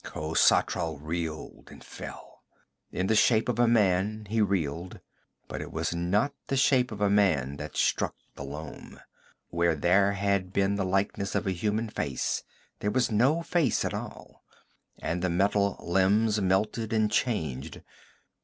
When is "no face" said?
13.11-13.85